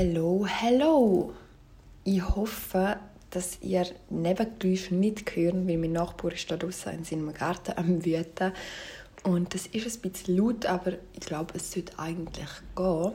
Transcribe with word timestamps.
Hello, 0.00 0.46
hello! 0.46 1.32
Ich 2.04 2.22
hoffe, 2.22 2.98
dass 3.30 3.58
ihr 3.62 3.84
Nebengeräusche 4.10 4.94
nicht 4.94 5.34
hört, 5.34 5.66
weil 5.66 5.76
mein 5.76 5.90
Nachbar 5.90 6.32
ist 6.32 6.48
da 6.48 6.56
draußen 6.56 6.92
in 6.92 7.02
seinem 7.02 7.34
Garten 7.34 7.72
am 7.74 8.04
Wüten. 8.04 8.52
Und 9.24 9.52
das 9.52 9.66
ist 9.66 9.96
ein 9.96 10.08
bisschen 10.08 10.36
laut, 10.36 10.66
aber 10.66 10.92
ich 11.14 11.26
glaube, 11.26 11.54
es 11.56 11.72
sollte 11.72 11.98
eigentlich 11.98 12.48
gehen. 12.76 13.12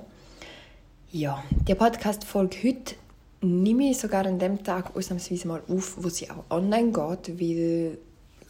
Ja, 1.14 1.42
die 1.66 1.74
Podcast-Folge 1.74 2.58
heute 2.66 2.96
nehme 3.40 3.92
ich 3.92 4.00
sogar 4.00 4.26
an 4.26 4.38
dem 4.38 4.62
Tag 4.62 4.94
ausnahmsweise 4.94 5.48
mal 5.48 5.62
auf, 5.70 5.96
wo 6.04 6.10
sie 6.10 6.30
auch 6.30 6.44
online 6.50 6.92
geht, 6.92 7.40
weil 7.40 7.98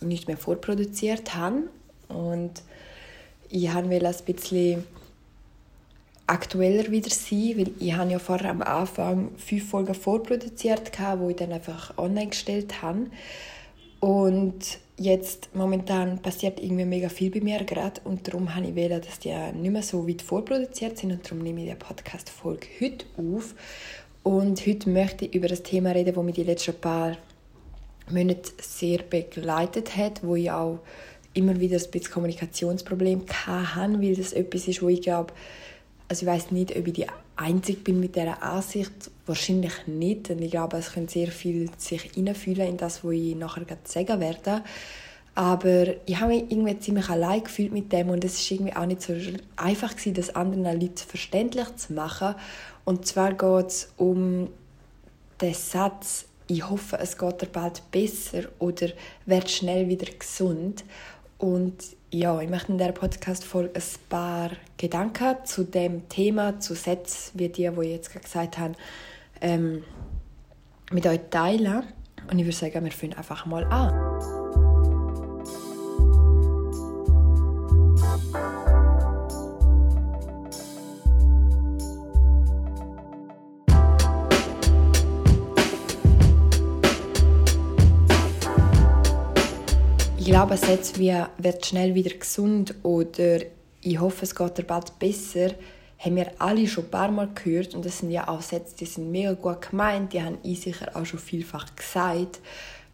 ich 0.01 0.07
nicht 0.07 0.27
mehr 0.27 0.37
vorproduziert 0.37 1.35
habe. 1.35 1.69
Und 2.07 2.63
ich 3.47 3.71
wollte 3.71 4.07
ein 4.07 4.25
bisschen 4.25 4.85
aktueller 6.27 6.89
wieder 6.89 7.09
sein, 7.09 7.53
weil 7.57 7.71
ich 7.79 7.93
habe 7.93 8.11
ja 8.11 8.19
vorher 8.19 8.51
am 8.51 8.61
Anfang 8.61 9.31
fünf 9.37 9.69
Folgen 9.69 9.93
vorproduziert, 9.93 10.91
die 10.97 11.29
ich 11.29 11.35
dann 11.35 11.51
einfach 11.51 11.97
online 11.97 12.27
gestellt 12.27 12.81
habe. 12.81 13.07
Und 13.99 14.79
jetzt 14.97 15.49
momentan 15.55 16.19
passiert 16.19 16.59
irgendwie 16.61 16.85
mega 16.85 17.09
viel 17.09 17.31
bei 17.31 17.41
mir 17.41 17.63
gerade 17.63 18.01
und 18.03 18.27
darum 18.27 18.53
habe 18.55 18.67
ich 18.67 18.75
wählen, 18.75 19.01
dass 19.01 19.19
die 19.19 19.33
nicht 19.53 19.71
mehr 19.71 19.81
so 19.81 20.07
weit 20.07 20.21
vorproduziert 20.21 20.97
sind 20.97 21.11
und 21.11 21.25
darum 21.25 21.39
nehme 21.39 21.63
ich 21.63 21.69
die 21.69 21.75
Podcast-Folge 21.75 22.67
heute 22.79 23.05
auf. 23.17 23.55
Und 24.23 24.65
heute 24.65 24.89
möchte 24.89 25.25
ich 25.25 25.35
über 25.35 25.47
das 25.47 25.63
Thema 25.63 25.91
reden, 25.91 26.15
das 26.15 26.23
mich 26.23 26.35
die 26.35 26.43
letzten 26.43 26.75
paar 26.75 27.17
Monate 28.09 28.51
sehr 28.61 28.99
begleitet 28.99 29.95
hat, 29.97 30.23
wo 30.23 30.35
ich 30.35 30.51
auch 30.51 30.79
immer 31.33 31.59
wieder 31.59 31.77
ein 31.77 31.91
bisschen 31.91 32.11
Kommunikationsproblem 32.13 33.25
hatte, 33.45 34.01
weil 34.01 34.15
das 34.15 34.33
etwas 34.33 34.67
ist, 34.67 34.81
wo 34.81 34.89
ich 34.89 35.01
glaube, 35.01 35.33
also 36.07 36.25
ich 36.25 36.31
weiß 36.31 36.51
nicht, 36.51 36.75
ob 36.75 36.87
ich 36.87 36.93
die 36.93 37.07
Einzige 37.35 37.79
bin 37.79 37.99
mit 37.99 38.15
dieser 38.15 38.41
Ansicht. 38.43 39.11
Wahrscheinlich 39.25 39.87
nicht, 39.87 40.29
denn 40.29 40.41
ich 40.41 40.51
glaube, 40.51 40.77
es 40.77 40.91
können 40.91 41.07
sehr 41.07 41.29
viel 41.29 41.69
sich 41.77 42.01
hineinfühlen 42.13 42.67
in 42.67 42.77
das, 42.77 43.03
was 43.03 43.13
ich 43.13 43.35
nachher 43.35 43.65
sagen 43.85 44.19
werde. 44.19 44.63
Aber 45.35 45.85
ich 46.05 46.19
habe 46.19 46.33
mich 46.33 46.51
irgendwie 46.51 46.77
ziemlich 46.77 47.09
allein 47.09 47.43
gefühlt 47.43 47.71
mit 47.71 47.91
dem 47.91 48.09
und 48.09 48.23
es 48.23 48.35
ist 48.35 48.51
irgendwie 48.51 48.75
auch 48.75 48.85
nicht 48.85 49.01
so 49.01 49.13
einfach 49.55 49.95
gewesen, 49.95 50.13
das 50.13 50.35
anderen 50.35 50.79
Leuten 50.79 50.97
verständlich 50.97 51.75
zu 51.75 51.93
machen. 51.93 52.35
Und 52.85 53.07
zwar 53.07 53.33
geht 53.33 53.67
es 53.67 53.93
um 53.97 54.49
den 55.41 55.53
Satz, 55.53 56.25
ich 56.47 56.69
hoffe, 56.69 56.99
es 56.99 57.17
geht 57.17 57.41
dir 57.41 57.47
bald 57.47 57.81
besser 57.89 58.43
oder 58.59 58.89
werd 59.25 59.49
schnell 59.49 59.87
wieder 59.87 60.11
gesund. 60.11 60.83
Und 61.39 61.73
ja, 62.13 62.39
ich 62.39 62.49
möchte 62.49 62.71
in 62.71 62.77
dieser 62.77 62.91
Podcast-Folge 62.91 63.71
ein 63.73 63.81
paar 64.07 64.51
Gedanken 64.77 65.35
zu 65.45 65.63
dem 65.63 66.07
Thema, 66.09 66.59
zu 66.59 66.75
Sätzen 66.75 67.39
wie 67.39 67.49
die, 67.49 67.67
die 67.67 67.81
ich 67.81 67.89
jetzt 67.89 68.21
gesagt 68.21 68.59
habe, 68.59 68.75
ähm, 69.41 69.83
mit 70.91 71.07
euch 71.07 71.21
teilen. 71.31 71.83
Und 72.29 72.37
ich 72.37 72.45
würde 72.45 72.55
sagen, 72.55 72.85
wir 72.85 72.91
fangen 72.91 73.13
einfach 73.13 73.47
mal 73.47 73.63
an. 73.65 74.32
Ich 90.43 90.49
glaube, 90.49 90.65
Sätze 90.65 90.99
wie 90.99 91.15
«wird 91.37 91.65
schnell 91.65 91.95
wieder 91.95 92.17
gesund» 92.17 92.75
oder 92.83 93.39
«ich 93.79 93.97
hoffe, 93.97 94.23
es 94.23 94.35
geht 94.35 94.57
dir 94.57 94.63
bald 94.63 94.99
besser» 94.99 95.51
haben 95.97 96.17
wir 96.17 96.33
alle 96.37 96.67
schon 96.67 96.83
ein 96.83 96.89
paar 96.91 97.11
Mal 97.11 97.29
gehört 97.33 97.73
und 97.73 97.85
das 97.85 97.99
sind 97.99 98.11
ja 98.11 98.27
auch 98.27 98.41
Sätze, 98.41 98.75
die 98.75 98.85
sind 98.85 99.09
mega 99.09 99.31
gut 99.35 99.69
gemeint, 99.69 100.11
die 100.11 100.21
haben 100.21 100.39
ich 100.43 100.59
sicher 100.59 100.97
auch 100.97 101.05
schon 101.05 101.19
vielfach 101.19 101.73
gesagt. 101.77 102.41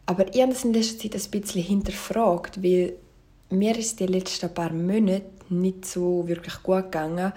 Aber 0.05 0.31
ich 0.31 0.39
habe 0.39 0.53
das 0.53 0.63
in 0.63 0.73
letzter 0.73 0.99
Zeit 0.99 1.15
ein 1.15 1.41
bisschen 1.41 1.63
hinterfragt, 1.63 2.61
weil 2.61 2.93
mir 3.49 3.75
ist 3.75 3.99
die 3.99 4.05
letzten 4.05 4.53
paar 4.53 4.71
Monate 4.71 5.23
nicht 5.49 5.85
so 5.85 6.27
wirklich 6.27 6.61
gut 6.61 6.83
gegangen. 6.83 7.33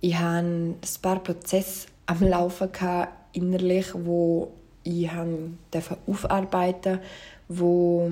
Ich 0.00 0.16
hatte 0.16 0.44
ein 0.44 0.76
paar 1.02 1.22
Prozesse 1.22 1.86
am 2.06 2.20
Laufen 2.20 2.68
innerlich, 3.32 3.94
wo 3.94 4.50
ich 4.82 5.08
aufarbeiten 6.08 6.94
durfte, 6.94 7.00
wo 7.46 8.10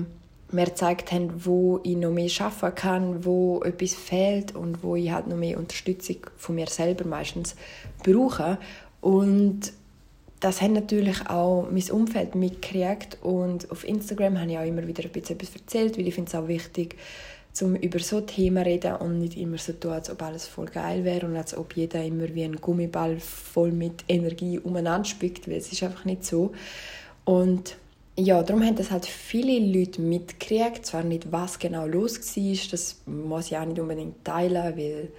mir 0.53 0.65
gezeigt 0.65 1.11
haben, 1.11 1.45
wo 1.45 1.79
ich 1.83 1.95
noch 1.95 2.11
mehr 2.11 2.29
schaffen 2.29 2.73
kann, 2.75 3.25
wo 3.25 3.61
etwas 3.63 3.93
fehlt 3.93 4.55
und 4.55 4.83
wo 4.83 4.95
ich 4.95 5.11
halt 5.11 5.27
noch 5.27 5.37
mehr 5.37 5.57
Unterstützung 5.57 6.17
von 6.37 6.55
mir 6.55 6.67
selber 6.67 7.05
meistens 7.05 7.55
brauche. 8.03 8.57
Und 8.99 9.73
das 10.39 10.61
hat 10.61 10.71
natürlich 10.71 11.29
auch 11.29 11.67
mein 11.71 11.89
Umfeld 11.91 12.35
mitgekriegt 12.35 13.19
und 13.21 13.69
auf 13.71 13.87
Instagram 13.87 14.39
habe 14.39 14.51
ich 14.51 14.57
auch 14.57 14.65
immer 14.65 14.87
wieder 14.87 15.03
ein 15.03 15.11
bisschen 15.11 15.39
etwas 15.39 15.55
erzählt, 15.55 15.97
weil 15.97 16.07
ich 16.07 16.15
finde 16.15 16.29
es 16.29 16.35
auch 16.35 16.47
wichtig, 16.47 16.95
um 17.61 17.75
über 17.75 17.99
so 17.99 18.21
Themen 18.21 18.63
zu 18.63 18.69
reden 18.69 18.95
und 18.95 19.19
nicht 19.19 19.37
immer 19.37 19.57
so 19.57 19.73
tun, 19.73 19.91
als 19.91 20.09
ob 20.09 20.21
alles 20.23 20.47
voll 20.47 20.65
geil 20.65 21.03
wäre 21.03 21.27
und 21.27 21.35
als 21.35 21.55
ob 21.55 21.75
jeder 21.75 22.03
immer 22.03 22.33
wie 22.33 22.43
ein 22.43 22.55
Gummiball 22.55 23.19
voll 23.19 23.71
mit 23.71 24.03
Energie 24.07 24.57
umeinander 24.57 25.05
spickt, 25.05 25.47
weil 25.47 25.57
es 25.57 25.71
ist 25.71 25.83
einfach 25.83 26.05
nicht 26.05 26.25
so. 26.25 26.53
Und 27.23 27.75
ja, 28.21 28.43
darum 28.43 28.63
haben 28.63 28.75
das 28.75 28.91
halt 28.91 29.05
viele 29.05 29.59
Leute 29.59 30.01
mitgekriegt. 30.01 30.85
Zwar 30.85 31.03
nicht, 31.03 31.31
was 31.31 31.59
genau 31.59 31.85
los 31.85 32.19
war, 32.19 32.69
das 32.71 33.01
muss 33.05 33.47
ich 33.47 33.57
auch 33.57 33.65
nicht 33.65 33.79
unbedingt 33.79 34.23
teilen, 34.23 34.77
weil 34.77 35.09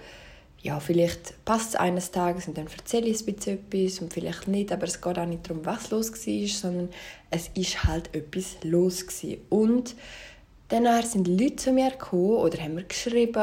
ja, 0.61 0.79
vielleicht 0.79 1.43
passt 1.43 1.69
es 1.69 1.75
eines 1.75 2.11
Tages 2.11 2.47
und 2.47 2.57
dann 2.57 2.67
erzähle 2.67 3.07
ich 3.07 3.27
ein 3.27 3.33
bisschen 3.33 3.59
etwas 3.59 3.99
und 3.99 4.13
vielleicht 4.13 4.47
nicht, 4.47 4.71
aber 4.71 4.85
es 4.85 5.01
geht 5.01 5.19
auch 5.19 5.25
nicht 5.25 5.49
darum, 5.49 5.65
was 5.65 5.91
los 5.91 6.11
war, 6.11 6.47
sondern 6.47 6.89
es 7.29 7.49
ist 7.53 7.83
halt 7.83 8.15
etwas 8.15 8.55
los 8.63 9.05
gewesen. 9.05 9.41
Und 9.49 9.95
dann 10.69 11.03
sind 11.03 11.27
Leute 11.27 11.57
zu 11.57 11.73
mir 11.73 11.91
gekommen 11.91 12.37
oder 12.37 12.57
haben 12.59 12.75
mir 12.75 12.85
geschrieben, 12.85 13.35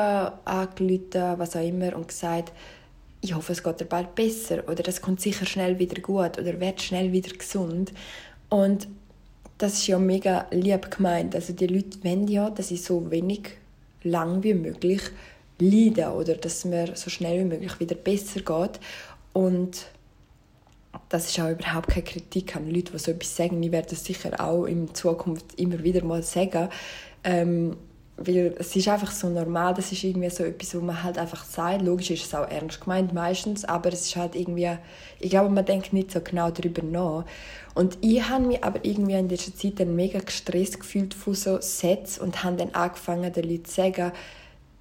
angerufen, 0.47 1.39
was 1.39 1.57
auch 1.57 1.67
immer 1.67 1.95
und 1.95 2.09
gesagt, 2.09 2.53
ich 3.21 3.35
hoffe, 3.35 3.53
es 3.53 3.63
geht 3.63 3.81
dir 3.81 3.85
bald 3.85 4.15
besser 4.15 4.67
oder 4.67 4.83
das 4.83 5.03
kommt 5.03 5.21
sicher 5.21 5.45
schnell 5.45 5.79
wieder 5.79 6.01
gut 6.01 6.39
oder 6.39 6.59
wird 6.59 6.81
schnell 6.81 7.13
wieder 7.13 7.37
gesund. 7.37 7.93
Und 8.49 8.89
das 9.61 9.75
ist 9.75 9.87
ja 9.89 9.99
mega 9.99 10.47
lieb 10.51 10.91
gemeint. 10.91 11.35
Also 11.35 11.53
die 11.53 11.67
Leute 11.67 12.03
wollen 12.03 12.27
ja, 12.29 12.49
dass 12.49 12.71
ich 12.71 12.83
so 12.83 13.11
wenig 13.11 13.51
lang 14.03 14.43
wie 14.43 14.55
möglich 14.55 15.03
leide 15.59 16.13
oder 16.13 16.35
dass 16.35 16.65
mir 16.65 16.97
so 16.97 17.11
schnell 17.11 17.41
wie 17.41 17.45
möglich 17.45 17.79
wieder 17.79 17.95
besser 17.95 18.41
geht. 18.41 18.81
Und 19.35 19.87
das 21.11 21.29
ist 21.29 21.39
auch 21.39 21.51
überhaupt 21.51 21.89
keine 21.89 22.05
Kritik 22.05 22.57
an 22.57 22.71
Leute, 22.71 22.93
die 22.93 22.99
so 22.99 23.11
etwas 23.11 23.37
sagen. 23.37 23.63
Ich 23.63 23.71
werde 23.71 23.91
das 23.91 24.03
sicher 24.03 24.41
auch 24.41 24.65
in 24.65 24.95
Zukunft 24.95 25.61
immer 25.61 25.83
wieder 25.83 26.03
mal 26.05 26.23
sagen. 26.23 26.71
Ähm, 27.23 27.77
weil 28.23 28.55
es 28.59 28.77
ist 28.77 28.87
einfach 28.87 29.11
so 29.11 29.31
normal, 29.31 29.73
das 29.73 29.93
ist 29.93 30.05
irgendwie 30.05 30.29
so 30.29 30.45
etwas, 30.45 30.75
wo 30.75 30.81
man 30.81 31.03
halt 31.03 31.17
einfach 31.17 31.43
sagt. 31.43 31.81
Logisch 31.81 32.11
ist 32.11 32.27
es 32.27 32.35
auch 32.35 32.47
ernst 32.47 32.83
gemeint 32.83 33.15
meistens, 33.15 33.65
aber 33.65 33.91
es 33.93 34.03
ist 34.07 34.17
halt 34.17 34.37
irgendwie, 34.37 34.77
ich 35.19 35.31
glaube, 35.31 35.49
man 35.49 35.65
denkt 35.65 35.95
nicht 35.95 36.11
so 36.13 36.21
genau 36.21 36.51
darüber 36.51 36.83
nach. 36.83 37.25
Und 37.75 37.97
ich 38.03 38.29
habe 38.29 38.45
mich 38.45 38.63
aber 38.63 38.85
irgendwie 38.85 39.15
in 39.15 39.29
dieser 39.29 39.55
Zeit 39.55 39.81
dann 39.81 39.97
mega 39.97 40.19
gestresst 40.21 40.79
gefühlt 40.81 41.15
von 41.15 41.35
so 41.35 41.63
Sätzen 41.63 42.23
und 42.23 42.45
habe 42.45 42.57
dann 42.57 42.75
angefangen, 42.75 43.33
den 43.33 43.49
Leuten 43.49 43.65
zu 43.65 43.75
sagen, 43.75 44.13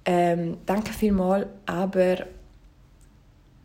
ähm, 0.04 0.58
danke 0.66 0.92
vielmals, 0.92 1.46
aber 1.64 2.26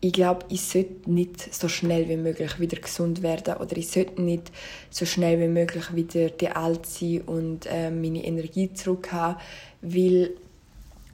ich 0.06 0.12
glaube, 0.12 0.46
ich 0.48 0.62
sollte 0.62 1.10
nicht 1.10 1.52
so 1.52 1.68
schnell 1.68 2.08
wie 2.08 2.16
möglich 2.16 2.60
wieder 2.60 2.78
gesund 2.78 3.22
werden 3.22 3.56
oder 3.56 3.76
ich 3.76 3.90
sollte 3.90 4.22
nicht 4.22 4.52
so 4.88 5.04
schnell 5.04 5.40
wie 5.40 5.48
möglich 5.48 5.94
wieder 5.96 6.30
die 6.30 6.48
alt 6.48 6.86
sein 6.86 7.22
und 7.22 7.66
äh, 7.66 7.90
meine 7.90 8.24
Energie 8.24 8.72
zurück 8.72 9.10
haben, 9.12 9.40
weil 9.82 10.30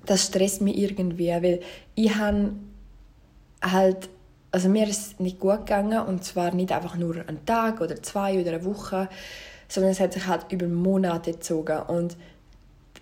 das 0.04 0.26
stresst 0.26 0.60
mich 0.60 0.76
irgendwie, 0.76 1.28
weil 1.28 1.60
ich 1.94 2.14
habe 2.14 2.53
halt, 3.62 4.10
also 4.50 4.69
mir 4.69 4.86
ist 4.86 5.06
es 5.06 5.20
nicht 5.20 5.41
gut 5.41 5.60
gegangen 5.60 6.06
und 6.06 6.22
zwar 6.22 6.54
nicht 6.54 6.70
einfach 6.70 6.97
nur 6.97 7.16
einen 7.27 7.47
Tag 7.47 7.80
oder 7.80 8.03
zwei 8.03 8.41
oder 8.41 8.53
eine 8.53 8.65
Woche, 8.66 9.09
sondern 9.68 9.92
es 9.92 10.00
hat 10.00 10.12
sich 10.12 10.27
halt 10.27 10.53
über 10.53 10.66
Monate 10.66 11.33
gezogen 11.33 11.80
und 11.89 12.16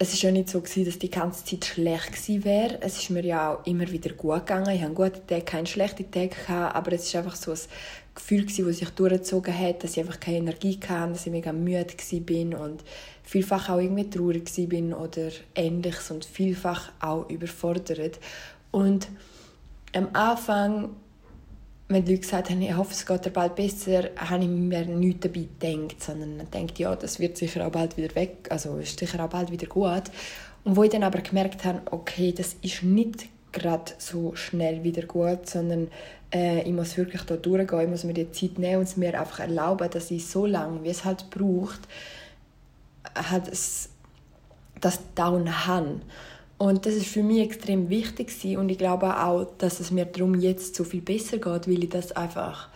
es 0.03 0.15
ist 0.15 0.23
ja 0.23 0.31
nicht 0.31 0.49
so 0.49 0.63
gewesen, 0.63 0.87
dass 0.87 0.99
die 0.99 1.11
ganze 1.11 1.45
Zeit 1.45 1.67
schlecht 1.67 2.13
gewesen 2.13 2.45
wäre. 2.45 2.79
Es 2.81 2.97
ist 2.97 3.11
mir 3.11 3.23
ja 3.23 3.53
auch 3.53 3.67
immer 3.67 3.87
wieder 3.91 4.15
gut 4.15 4.47
gegangen. 4.47 4.75
Ich 4.75 4.81
hatte 4.81 4.95
gute 4.95 5.27
Tage, 5.27 5.43
keine 5.43 5.67
schlechten 5.67 6.11
Tage 6.11 6.31
gehabt, 6.31 6.75
aber 6.75 6.93
es 6.95 7.05
ist 7.05 7.15
einfach 7.17 7.37
so 7.37 7.53
ein 7.53 7.59
Gefühl 8.15 8.47
gewesen, 8.47 8.67
das 8.67 8.79
sich 8.79 8.89
durchgezogen 8.89 9.59
hat, 9.59 9.85
dass 9.85 9.93
ich 9.93 10.01
einfach 10.01 10.19
keine 10.19 10.39
Energie 10.39 10.81
hatte, 10.89 11.13
dass 11.13 11.27
ich 11.27 11.33
mega 11.33 11.53
müde 11.53 11.85
bin 12.21 12.55
und 12.55 12.83
vielfach 13.25 13.69
auch 13.69 13.79
irgendwie 13.79 14.09
traurig 14.09 14.51
bin 14.71 14.95
oder 14.95 15.33
ähnliches 15.55 16.11
und 16.11 16.25
vielfach 16.25 16.93
auch 17.01 17.29
überfordert. 17.29 18.19
Und 18.71 19.07
am 19.93 20.09
Anfang 20.15 20.97
wenn 21.91 22.05
die 22.05 22.13
Leute 22.13 22.23
gesagt 22.23 22.51
haben, 22.51 22.63
ich 22.63 22.75
hoffe, 22.75 22.93
es 22.93 23.05
geht 23.05 23.25
dir 23.25 23.31
bald 23.31 23.57
besser, 23.57 24.11
habe 24.17 24.45
ich 24.45 24.49
mir 24.49 24.87
nichts 24.87 25.27
dabei 25.27 25.49
gedacht, 25.61 26.03
sondern 26.03 26.49
denkt, 26.51 26.79
ja, 26.79 26.95
das 26.95 27.19
wird 27.19 27.37
sicher 27.37 27.67
auch 27.67 27.73
bald 27.73 27.97
wieder 27.97 28.15
weg, 28.15 28.47
also 28.49 28.77
ist 28.79 28.99
sicher 28.99 29.23
auch 29.25 29.29
bald 29.29 29.51
wieder 29.51 29.67
gut. 29.67 30.05
Und 30.65 30.77
wo 30.77 30.85
ich 30.85 30.91
dann 30.91 31.03
aber 31.03 31.21
gemerkt 31.21 31.65
habe, 31.65 31.81
okay, 31.91 32.33
das 32.33 32.57
ist 32.63 32.85
nicht 32.85 33.27
gerade 33.51 33.93
so 33.99 34.37
schnell 34.37 34.85
wieder 34.85 35.03
gut, 35.03 35.49
sondern 35.49 35.89
äh, 36.33 36.63
ich 36.63 36.73
muss 36.73 36.97
wirklich 36.97 37.23
da 37.23 37.37
durchgehen, 37.37 37.81
ich 37.81 37.89
muss 37.89 38.05
mir 38.05 38.15
die 38.15 38.31
Zeit 38.31 38.59
nehmen 38.59 38.77
und 38.77 38.83
es 38.85 38.97
mir 38.97 39.19
einfach 39.19 39.41
erlauben, 39.41 39.91
dass 39.91 40.13
ich 40.13 40.27
so 40.27 40.47
lange, 40.47 40.85
wie 40.85 40.91
es 40.91 41.05
halt 41.05 41.29
braucht, 41.31 41.81
halt 43.15 43.49
es, 43.49 43.89
das 44.81 45.01
Down 45.17 45.67
habe. 45.67 46.01
Und 46.61 46.85
das 46.85 46.93
ist 46.93 47.07
für 47.07 47.23
mich 47.23 47.41
extrem 47.41 47.89
wichtig 47.89 48.31
und 48.59 48.69
ich 48.69 48.77
glaube 48.77 49.23
auch, 49.23 49.47
dass 49.57 49.81
es 49.81 49.91
mir 49.91 50.05
darum 50.05 50.39
jetzt 50.39 50.75
so 50.75 50.85
viel 50.85 51.01
besser 51.01 51.39
geht, 51.39 51.67
weil 51.67 51.85
ich 51.85 51.89
das 51.89 52.13
einfach 52.13 52.69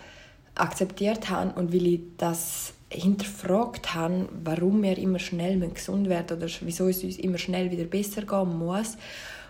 akzeptiert 0.54 1.28
habe 1.28 1.52
und 1.60 1.70
weil 1.74 1.86
ich 1.88 2.00
das 2.16 2.72
hinterfragt 2.88 3.94
habe, 3.94 4.26
warum 4.42 4.82
wir 4.82 4.96
immer 4.96 5.18
schnell 5.18 5.60
gesund 5.68 6.08
werden 6.08 6.38
oder 6.38 6.46
wieso 6.62 6.88
es 6.88 7.04
uns 7.04 7.18
immer 7.18 7.36
schnell 7.36 7.70
wieder 7.70 7.84
besser 7.84 8.22
gehen 8.22 8.58
muss. 8.58 8.96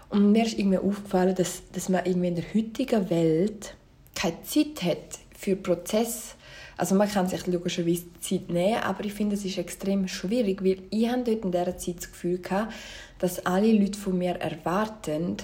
Und 0.08 0.32
mir 0.32 0.46
ist 0.46 0.58
irgendwie 0.58 0.78
aufgefallen, 0.78 1.37
dass, 1.37 1.62
dass 1.70 1.88
man 1.88 2.04
irgendwie 2.04 2.28
in 2.28 2.34
der 2.34 2.54
heutigen 2.54 3.10
Welt 3.10 3.76
keine 4.16 4.42
Zeit 4.42 4.82
hat 4.82 5.20
für 5.38 5.54
Prozess. 5.54 6.34
Also 6.76 6.94
man 6.94 7.09
kann 7.09 7.29
sich 7.29 7.47
logischerweise 7.47 8.05
Zeit 8.21 8.49
nehmen, 8.49 8.82
aber 8.82 9.05
ich 9.05 9.12
finde, 9.12 9.37
es 9.37 9.44
ist 9.44 9.59
extrem 9.59 10.09
schwierig, 10.09 10.65
weil 10.65 10.79
ich 10.91 11.09
habe 11.09 11.23
dort 11.23 11.44
in 11.44 11.53
dieser 11.53 11.79
Zeit 11.79 11.99
das 11.99 12.11
Gefühl 12.11 12.41
hatte, 12.50 12.73
dass 13.19 13.47
alle 13.47 13.73
Leute 13.73 13.99
von 13.99 14.19
mir 14.19 14.35
erwarten, 14.35 15.37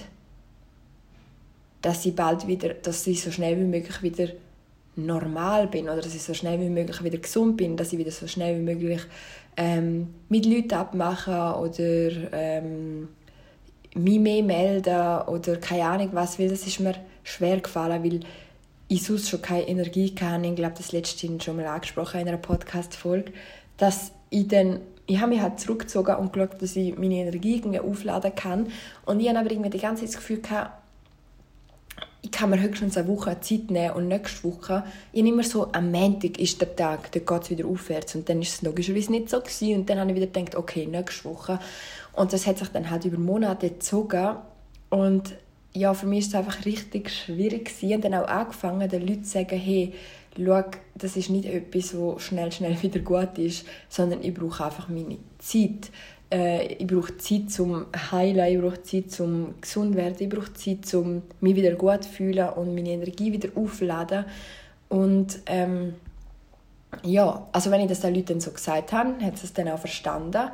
dass 1.81 2.05
ich 2.05 2.15
bald 2.15 2.47
wieder, 2.47 2.73
dass 2.73 3.07
ich 3.07 3.23
so 3.23 3.31
schnell 3.31 3.57
wie 3.57 3.65
möglich 3.65 4.01
wieder 4.01 4.27
normal 4.95 5.67
bin 5.67 5.85
oder 5.85 6.01
dass 6.01 6.13
ich 6.13 6.21
so 6.21 6.33
schnell 6.33 6.59
wie 6.59 6.69
möglich 6.69 7.03
wieder 7.03 7.17
gesund 7.17 7.57
bin, 7.57 7.77
dass 7.77 7.93
ich 7.93 7.99
wieder 7.99 8.11
so 8.11 8.27
schnell 8.27 8.59
wie 8.59 8.63
möglich 8.63 9.01
ähm, 9.57 10.13
mit 10.29 10.45
Leuten 10.45 10.73
abmache 10.73 11.57
oder 11.57 12.11
ähm, 12.33 13.07
mich 13.95 14.19
mehr 14.19 14.43
melden 14.43 15.21
oder 15.27 15.57
keine 15.57 15.85
Ahnung 15.85 16.09
was, 16.13 16.39
weil 16.39 16.49
das 16.49 16.67
ist 16.67 16.79
mir 16.79 16.95
schwer 17.23 17.59
gefallen, 17.59 18.03
weil 18.03 18.19
ich 18.91 19.03
sonst 19.03 19.29
schon 19.29 19.41
keine 19.41 19.67
Energie 19.67 20.13
hatte. 20.19 20.45
Ich 20.45 20.55
glaube, 20.55 20.75
das 20.77 20.91
letzte 20.91 21.41
schon 21.41 21.55
mal 21.55 21.65
angesprochen 21.65 22.19
in 22.19 22.27
einer 22.27 22.37
Podcast-Folge, 22.37 23.31
dass 23.77 24.11
ich 24.29 24.47
dann 24.47 24.81
ich 25.07 25.19
habe 25.19 25.31
mich 25.31 25.41
halt 25.41 25.59
zurückgezogen 25.59 26.15
und 26.15 26.31
geschaut, 26.31 26.61
dass 26.61 26.75
ich 26.77 26.97
meine 26.97 27.15
Energie 27.15 27.55
irgendwie 27.55 27.79
aufladen 27.79 28.33
kann. 28.33 28.67
Und 29.05 29.19
ich 29.19 29.27
habe 29.27 29.39
aber 29.39 29.51
irgendwie 29.51 29.69
die 29.69 29.79
ganze 29.79 30.05
Zeit 30.05 30.13
das 30.13 30.17
Gefühl 30.17 30.41
gehabt, 30.41 30.71
ich 32.21 32.31
kann 32.31 32.49
mir 32.49 32.61
höchstens 32.61 32.95
eine 32.95 33.07
Woche 33.07 33.39
Zeit 33.41 33.71
nehmen 33.71 33.95
und 33.95 34.07
nächste 34.07 34.43
Woche, 34.43 34.83
ich 35.11 35.25
immer 35.25 35.43
so, 35.43 35.71
am 35.73 35.91
Montag 35.91 36.39
ist 36.39 36.61
der 36.61 36.75
Tag, 36.75 37.11
dann 37.11 37.25
geht 37.25 37.41
es 37.43 37.49
wieder 37.49 37.67
aufwärts 37.67 38.15
und 38.15 38.29
dann 38.29 38.41
ist 38.41 38.53
es 38.53 38.61
logischerweise 38.61 39.11
nicht 39.11 39.29
so 39.29 39.39
gewesen. 39.39 39.79
und 39.79 39.89
dann 39.89 39.99
habe 39.99 40.11
ich 40.11 40.15
wieder 40.17 40.27
gedacht, 40.27 40.55
okay, 40.55 40.85
nächste 40.85 41.25
Woche 41.25 41.59
und 42.13 42.31
das 42.31 42.45
hat 42.45 42.59
sich 42.59 42.69
dann 42.69 42.89
halt 42.89 43.05
über 43.05 43.17
Monate 43.17 43.69
gezogen 43.69 44.35
und 44.89 45.33
ja, 45.73 45.93
für 45.93 46.05
mich 46.05 46.19
ist 46.19 46.27
es 46.29 46.35
einfach 46.35 46.65
richtig 46.65 47.09
schwierig 47.09 47.65
gewesen. 47.65 48.01
dann 48.01 48.13
auch 48.13 48.27
angefangen, 48.27 48.89
den 48.89 49.07
Leuten 49.07 49.23
zu 49.23 49.31
sagen, 49.31 49.57
hey, 49.57 49.93
schau, 50.37 50.63
das 50.95 51.15
ist 51.15 51.29
nicht 51.29 51.45
etwas, 51.45 51.95
was 51.95 52.21
schnell, 52.23 52.51
schnell 52.51 52.79
wieder 52.81 52.99
gut 52.99 53.37
ist, 53.37 53.65
sondern 53.89 54.23
ich 54.23 54.33
brauche 54.33 54.65
einfach 54.65 54.89
meine 54.89 55.17
Zeit. 55.39 55.91
Äh, 56.31 56.73
ich 56.73 56.87
brauche 56.87 57.17
Zeit 57.17 57.51
zum 57.51 57.85
Heilen, 58.11 58.53
ich 58.53 58.61
brauche 58.61 58.83
Zeit 58.83 59.11
zum 59.11 59.55
gesund 59.61 59.95
werden, 59.95 60.15
ich 60.19 60.29
brauche 60.29 60.53
Zeit 60.53 60.85
zum 60.85 61.23
mich 61.39 61.55
wieder 61.55 61.75
gut 61.75 62.05
fühlen 62.05 62.49
und 62.49 62.75
meine 62.75 62.91
Energie 62.91 63.31
wieder 63.31 63.49
aufladen. 63.55 64.25
Und 64.89 65.39
ähm, 65.45 65.93
ja, 67.03 67.47
also 67.53 67.71
wenn 67.71 67.81
ich 67.81 67.87
das 67.87 68.01
den 68.01 68.13
Leuten 68.13 68.41
so 68.41 68.51
gesagt 68.51 68.91
habe, 68.91 69.23
hat 69.23 69.37
sie 69.37 69.45
es 69.45 69.53
dann 69.53 69.69
auch 69.69 69.79
verstanden. 69.79 70.49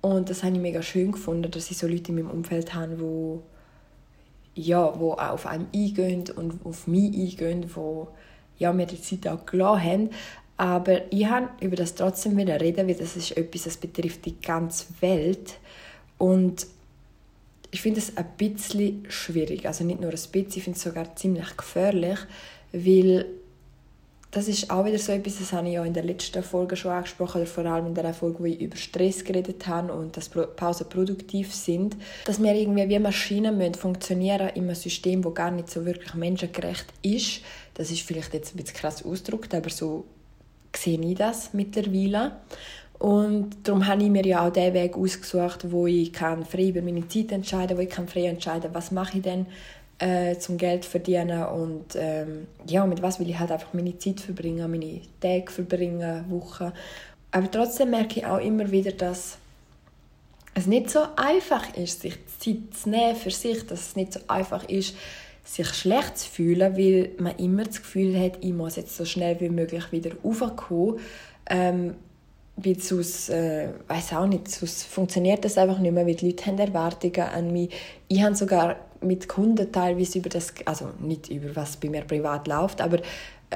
Und 0.00 0.28
das 0.30 0.42
habe 0.42 0.54
ich 0.54 0.60
mega 0.60 0.82
schön 0.82 1.12
gefunden, 1.12 1.50
dass 1.50 1.70
ich 1.70 1.78
so 1.78 1.86
Leute 1.86 2.10
in 2.10 2.16
meinem 2.16 2.30
Umfeld 2.30 2.74
habe, 2.74 3.00
wo 3.00 3.42
ja, 4.56 4.98
wo 4.98 5.12
auch 5.12 5.30
auf 5.30 5.46
einen 5.46 5.68
eingehen 5.72 6.24
und 6.34 6.64
auf 6.64 6.86
mich 6.86 7.14
eingehen, 7.14 7.70
wo 7.74 8.08
ja, 8.58 8.72
mir 8.72 8.86
die 8.86 9.00
Zeit 9.00 9.28
auch 9.28 9.44
gelassen 9.46 9.84
haben. 9.84 10.10
Aber 10.56 11.12
ich 11.12 11.26
habe 11.26 11.50
über 11.60 11.76
das 11.76 11.94
trotzdem 11.94 12.36
wieder 12.38 12.60
reden, 12.60 12.88
weil 12.88 12.94
das 12.94 13.14
ist 13.14 13.36
etwas, 13.36 13.64
das 13.64 13.76
betrifft 13.76 14.24
die 14.24 14.40
ganze 14.40 14.86
Welt. 15.00 15.58
Und 16.16 16.66
ich 17.70 17.82
finde 17.82 18.00
es 18.00 18.16
ein 18.16 18.26
bisschen 18.38 19.04
schwierig. 19.10 19.66
Also 19.66 19.84
nicht 19.84 20.00
nur 20.00 20.10
ein 20.10 20.16
bisschen, 20.16 20.46
ich 20.48 20.64
finde 20.64 20.78
es 20.78 20.82
sogar 20.82 21.14
ziemlich 21.14 21.54
gefährlich, 21.56 22.18
weil 22.72 23.26
das 24.36 24.48
ist 24.48 24.70
auch 24.70 24.84
wieder 24.84 24.98
so 24.98 25.12
etwas, 25.12 25.38
das 25.38 25.54
habe 25.54 25.66
ich 25.66 25.74
ja 25.74 25.84
in 25.84 25.94
der 25.94 26.04
letzten 26.04 26.42
Folge 26.42 26.76
schon 26.76 26.90
angesprochen, 26.90 27.40
oder 27.40 27.46
vor 27.46 27.64
allem 27.64 27.86
in 27.86 27.94
der 27.94 28.12
Folge, 28.12 28.40
wo 28.40 28.44
ich 28.44 28.60
über 28.60 28.76
Stress 28.76 29.24
geredet 29.24 29.66
habe 29.66 29.94
und 29.94 30.14
dass 30.14 30.28
Pausen 30.28 30.90
produktiv 30.90 31.54
sind, 31.54 31.96
dass 32.26 32.42
wir 32.42 32.54
irgendwie 32.54 32.86
wie 32.86 32.98
Maschinen 32.98 33.56
müssen 33.56 33.76
funktionieren 33.76 34.50
in 34.50 34.64
einem 34.64 34.74
System, 34.74 35.22
das 35.22 35.34
gar 35.34 35.50
nicht 35.50 35.70
so 35.70 35.86
wirklich 35.86 36.12
menschengerecht 36.12 36.84
ist. 37.00 37.40
Das 37.72 37.90
ist 37.90 38.02
vielleicht 38.02 38.34
jetzt 38.34 38.54
ein 38.54 38.58
bisschen 38.58 38.76
krass 38.76 39.02
ausgedrückt, 39.02 39.54
aber 39.54 39.70
so 39.70 40.04
sehe 40.76 41.00
ich 41.00 41.14
das 41.14 41.54
mittlerweile. 41.54 42.32
Und 42.98 43.56
darum 43.64 43.86
habe 43.86 44.02
ich 44.02 44.10
mir 44.10 44.26
ja 44.26 44.46
auch 44.46 44.52
den 44.52 44.74
Weg 44.74 44.96
ausgesucht, 44.96 45.70
wo 45.70 45.86
ich 45.86 46.12
kann 46.12 46.44
frei 46.44 46.68
über 46.68 46.82
meine 46.82 47.08
Zeit 47.08 47.32
entscheiden 47.32 47.68
kann, 47.68 47.78
wo 47.78 47.82
ich 47.82 47.90
kann 47.90 48.08
frei 48.08 48.26
entscheiden 48.26 48.64
kann, 48.64 48.74
was 48.74 48.90
mache 48.90 49.16
ich 49.16 49.22
denn 49.22 49.46
äh, 49.98 50.36
zum 50.38 50.58
Geld 50.58 50.84
verdienen 50.84 51.44
und 51.46 51.94
ähm, 51.96 52.46
ja, 52.66 52.84
mit 52.86 53.02
was 53.02 53.18
will 53.18 53.30
ich 53.30 53.38
halt 53.38 53.50
einfach 53.50 53.72
meine 53.72 53.96
Zeit 53.98 54.20
verbringen, 54.20 54.70
meine 54.70 55.00
Tage 55.20 55.50
verbringen, 55.50 56.24
Wochen. 56.28 56.72
Aber 57.30 57.50
trotzdem 57.50 57.90
merke 57.90 58.20
ich 58.20 58.26
auch 58.26 58.38
immer 58.38 58.70
wieder, 58.70 58.92
dass 58.92 59.38
es 60.54 60.66
nicht 60.66 60.90
so 60.90 61.00
einfach 61.16 61.74
ist, 61.76 62.02
sich 62.02 62.18
Zeit 62.38 62.58
zu 62.74 62.88
nehmen 62.88 63.16
für 63.16 63.30
sich, 63.30 63.66
dass 63.66 63.88
es 63.88 63.96
nicht 63.96 64.12
so 64.14 64.20
einfach 64.28 64.68
ist, 64.68 64.94
sich 65.44 65.68
schlecht 65.68 66.18
zu 66.18 66.28
fühlen, 66.28 66.76
weil 66.76 67.10
man 67.18 67.36
immer 67.36 67.64
das 67.64 67.76
Gefühl 67.82 68.18
hat, 68.18 68.38
ich 68.40 68.52
muss 68.52 68.76
jetzt 68.76 68.96
so 68.96 69.04
schnell 69.04 69.38
wie 69.40 69.48
möglich 69.48 69.92
wieder 69.92 70.10
raufkommen. 70.24 70.98
Ähm, 71.48 71.94
weil 72.56 72.78
sonst, 72.78 73.28
äh, 73.28 73.68
weiß 73.86 74.14
auch 74.14 74.26
nicht, 74.26 74.50
sonst 74.50 74.84
funktioniert 74.84 75.44
das 75.44 75.58
einfach 75.58 75.78
nicht 75.78 75.92
mehr, 75.92 76.06
weil 76.06 76.14
die 76.14 76.30
Leute 76.30 76.46
haben 76.46 76.58
Erwartungen 76.58 77.20
an 77.20 77.52
mich. 77.52 77.70
Ich 78.08 78.22
habe 78.22 78.34
sogar 78.34 78.76
mit 79.06 79.28
Kunden 79.28 79.70
teilweise 79.70 80.18
über 80.18 80.28
das, 80.28 80.52
also 80.64 80.90
nicht 81.00 81.30
über 81.30 81.54
was 81.54 81.76
bei 81.76 81.88
mir 81.88 82.02
privat 82.02 82.46
läuft, 82.48 82.80
aber 82.80 82.98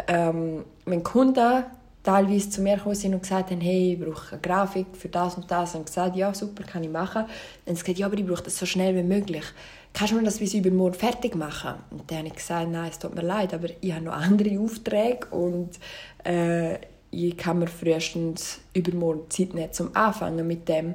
ähm, 0.07 0.65
wenn 0.85 1.03
Kunden 1.03 1.65
teilweise 2.03 2.51
zu 2.51 2.63
mir 2.63 2.77
gekommen 2.77 2.95
sind 2.95 3.15
und 3.15 3.23
gesagt 3.23 3.51
haben, 3.51 3.61
hey, 3.61 3.93
ich 3.93 4.01
brauche 4.01 4.33
eine 4.33 4.41
Grafik 4.41 4.87
für 4.93 5.09
das 5.09 5.35
und 5.35 5.51
das, 5.51 5.75
und 5.75 5.87
gesagt, 5.87 6.17
ja, 6.17 6.33
super, 6.33 6.63
kann 6.63 6.83
ich 6.83 6.91
machen. 6.91 7.25
Dann 7.65 7.75
haben 7.75 7.77
sie 7.77 7.83
gesagt, 7.83 7.99
ja, 7.99 8.07
aber 8.07 8.17
ich 8.17 8.27
brauche 8.27 8.43
das 8.43 8.59
so 8.59 8.67
schnell 8.67 8.95
wie 8.97 9.03
möglich. 9.03 9.45
Kannst 9.93 10.13
du 10.13 10.17
mir 10.17 10.23
das 10.23 10.39
bis 10.39 10.55
übermorgen 10.55 10.95
fertig 10.95 11.35
machen? 11.35 11.75
Und 11.91 12.11
dann 12.11 12.19
habe 12.19 12.29
ich 12.29 12.35
gesagt, 12.35 12.71
nein, 12.71 12.91
es 12.91 12.99
tut 12.99 13.15
mir 13.15 13.23
leid, 13.23 13.53
aber 13.53 13.69
ich 13.81 13.93
habe 13.93 14.05
noch 14.05 14.15
andere 14.15 14.59
Aufträge 14.61 15.27
und 15.31 15.71
äh, 16.25 16.77
ich 17.11 17.37
kann 17.37 17.59
mir 17.59 17.67
frühestens 17.67 18.61
übermorgen 18.73 19.29
Zeit 19.31 19.53
nehmen, 19.53 19.73
zum 19.73 19.95
Anfangen 19.97 20.47
mit 20.47 20.69
dem. 20.69 20.95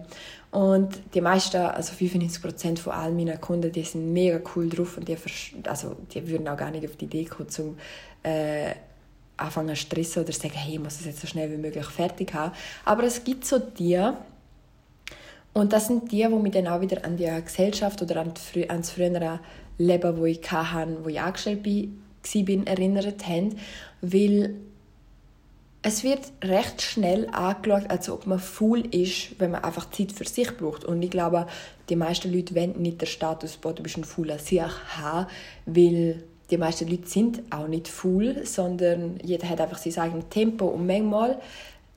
Und 0.55 1.01
die 1.13 1.19
meisten, 1.19 1.57
also 1.57 1.91
95% 1.91 2.77
von 2.77 2.93
all 2.93 3.12
meinen 3.12 3.41
Kunden, 3.41 3.74
die 3.74 3.83
sind 3.83 4.13
mega 4.13 4.39
cool 4.55 4.69
drauf 4.69 4.95
und 4.95 5.05
die, 5.05 5.17
also, 5.67 5.97
die 6.13 6.25
würden 6.29 6.47
auch 6.47 6.55
gar 6.55 6.71
nicht 6.71 6.85
auf 6.85 6.95
die 6.95 7.03
Idee 7.05 7.25
kommen, 7.25 7.50
zum 7.50 7.77
äh, 8.24 8.71
anfangen 9.35 9.75
zu 9.75 9.81
stressen 9.81 10.24
oder 10.24 10.31
sagen, 10.31 10.53
hey, 10.53 10.75
ich 10.75 10.79
muss 10.79 10.95
das 10.95 11.07
jetzt 11.07 11.19
so 11.19 11.27
schnell 11.27 11.51
wie 11.51 11.57
möglich 11.57 11.85
fertig 11.88 12.33
haben. 12.33 12.53
Aber 12.85 13.03
es 13.03 13.21
gibt 13.25 13.43
so 13.43 13.59
die, 13.59 14.01
und 15.51 15.74
das 15.74 15.88
sind 15.88 16.09
die, 16.13 16.24
die 16.24 16.29
mich 16.29 16.53
dann 16.53 16.69
auch 16.69 16.79
wieder 16.79 17.03
an 17.03 17.17
die 17.17 17.29
Gesellschaft 17.43 18.01
oder 18.01 18.21
an, 18.21 18.31
die, 18.53 18.69
an 18.69 18.77
das 18.77 18.91
frühere 18.91 19.41
Leben, 19.77 20.17
wo 20.17 20.24
ich 20.24 20.50
hatte, 20.50 21.03
wo 21.03 21.09
ich 21.09 21.19
angestellt 21.19 21.65
war, 21.65 22.65
erinnert 22.65 23.27
haben, 23.27 23.57
weil 24.00 24.55
es 25.88 26.04
wird 26.04 26.32
recht 26.44 26.82
schnell 26.82 27.30
angeschaut, 27.30 27.92
als 27.92 28.10
ob 28.10 28.25
man 28.25 28.39
faul 28.39 28.88
ist, 28.88 29.39
wenn 29.39 29.51
man 29.51 29.63
einfach 29.63 29.92
Zeit 29.92 30.12
für 30.12 30.25
sich 30.25 30.58
braucht. 30.58 30.84
Und 30.84 31.00
ich 31.04 31.12
glaube, 31.12 31.46
die 31.89 31.96
meisten 31.96 32.34
Leute 32.34 32.56
wollen 32.56 32.82
nicht 32.82 33.01
den 33.01 33.08
Status, 33.08 33.60
du 33.62 33.84
bist 33.84 33.96
ein 33.96 34.04
fauler 34.04 34.39
Sieg 34.39 34.63
haben, 34.98 35.27
weil 35.68 36.24
die 36.50 36.58
meisten 36.58 36.88
Leute 36.88 37.08
sind 37.08 37.44
auch 37.51 37.68
nicht 37.68 37.88
faul, 37.88 38.48
sondern 38.48 39.20
jeder 39.22 39.48
hat 39.48 39.62
einfach 39.62 39.77
sein 39.77 39.96
eigenes 40.04 40.30
Tempo. 40.30 40.65
Und 40.65 40.88
manchmal 40.88 41.39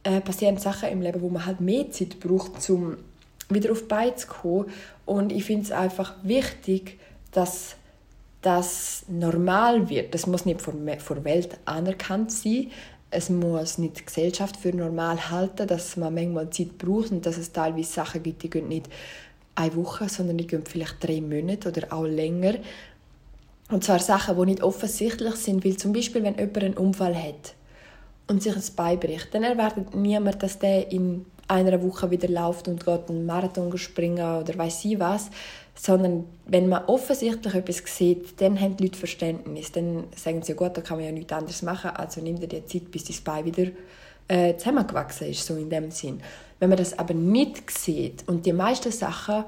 äh, 0.03 0.21
passieren 0.21 0.59
Sachen 0.59 0.91
im 0.91 1.01
Leben, 1.01 1.23
wo 1.23 1.31
man 1.31 1.47
halt 1.47 1.63
mehr 1.63 1.91
Zeit 1.91 2.21
braucht, 2.21 2.69
um 2.69 2.99
wieder 3.49 3.73
auf 3.73 3.81
die 3.81 3.87
Beine 3.87 4.17
zu 4.17 4.27
kommen. 4.27 4.67
Und 5.07 5.33
ich 5.33 5.45
finde 5.45 5.63
es 5.63 5.73
einfach 5.73 6.15
wichtig, 6.23 6.99
dass 7.33 7.77
das 8.43 9.07
normal 9.09 9.89
wird. 9.89 10.13
Das 10.13 10.27
muss 10.27 10.45
nicht 10.45 10.61
von 10.61 10.85
der 10.85 11.25
Welt 11.25 11.59
anerkannt 11.65 12.31
sein, 12.31 12.71
es 13.11 13.31
muss 13.31 13.79
nicht 13.79 14.01
die 14.01 14.05
Gesellschaft 14.05 14.57
für 14.57 14.75
normal 14.75 15.31
halten, 15.31 15.67
dass 15.67 15.97
man 15.97 16.15
manchmal 16.15 16.51
Zeit 16.51 16.77
braucht 16.79 17.11
und 17.11 17.25
dass 17.25 17.39
es 17.39 17.53
teilweise 17.53 17.93
Sachen 17.93 18.23
gibt, 18.23 18.43
die 18.43 18.51
gehen 18.51 18.69
nicht 18.69 18.89
eine 19.55 19.75
Woche, 19.77 20.09
sondern 20.09 20.39
die 20.39 20.47
gehen 20.47 20.65
vielleicht 20.65 21.03
drei 21.03 21.21
Monate 21.21 21.69
oder 21.69 21.93
auch 21.93 22.05
länger. 22.05 22.55
Und 23.71 23.85
zwar 23.85 23.99
Sachen, 23.99 24.37
die 24.37 24.47
nicht 24.47 24.63
offensichtlich 24.63 25.35
sind, 25.37 25.65
weil 25.65 25.77
zum 25.77 25.93
Beispiel, 25.93 26.23
wenn 26.23 26.37
jemand 26.39 26.59
einen 26.59 26.77
Unfall 26.77 27.15
hat 27.15 27.55
und 28.29 28.43
sich 28.43 28.55
ein 28.55 28.63
Bein 28.77 29.01
bricht, 29.01 29.35
dann 29.35 29.43
erwartet 29.43 29.95
niemand, 29.95 30.43
dass 30.43 30.59
der 30.59 30.91
in 30.93 31.27
einer 31.49 31.83
Woche 31.83 32.11
wieder 32.11 32.29
läuft 32.29 32.69
und 32.69 32.85
geht 32.85 33.09
einen 33.09 33.27
Marathon 33.27 33.77
springen 33.79 34.41
oder 34.41 34.57
weiß 34.57 34.85
ich 34.85 34.99
was, 35.01 35.31
sondern 35.75 36.25
wenn 36.47 36.69
man 36.69 36.85
offensichtlich 36.85 37.55
etwas 37.55 37.83
sieht, 37.87 38.41
dann 38.41 38.61
haben 38.61 38.77
die 38.77 38.85
Leute 38.85 38.99
Verständnis. 38.99 39.73
Dann 39.73 40.05
sagen 40.15 40.43
sie, 40.43 40.55
gut, 40.55 40.77
da 40.77 40.83
kann 40.83 40.99
man 40.99 41.07
ja 41.07 41.13
nichts 41.13 41.33
anderes 41.33 41.63
machen, 41.63 41.91
also 41.91 42.21
nimm 42.21 42.39
dir 42.39 42.49
die 42.49 42.67
Zeit, 42.67 42.91
bis 42.91 43.05
dein 43.05 43.17
Bein 43.25 43.45
wieder 43.45 43.71
äh, 44.29 44.57
zusammengewachsen 44.57 45.29
ist, 45.29 45.47
so 45.47 45.57
in 45.57 45.71
dem 45.71 45.91
Sinn. 45.91 46.21
Wenn 46.59 46.69
man 46.69 46.79
das 46.79 46.99
aber 46.99 47.15
nicht 47.15 47.71
sieht, 47.71 48.29
und 48.29 48.45
die 48.45 48.53
meisten 48.53 48.93
Sachen 48.93 49.45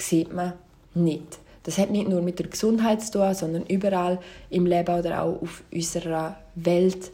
sieht 0.00 0.32
man 0.32 0.54
nicht. 0.94 1.38
Das 1.62 1.78
hat 1.78 1.90
nicht 1.90 2.08
nur 2.08 2.22
mit 2.22 2.38
der 2.38 2.46
Gesundheit 2.46 3.02
zu 3.02 3.12
tun, 3.12 3.34
sondern 3.34 3.66
überall 3.66 4.18
im 4.50 4.66
Leben 4.66 4.98
oder 4.98 5.22
auch 5.22 5.42
auf 5.42 5.62
unserer 5.72 6.36
Welt. 6.54 7.10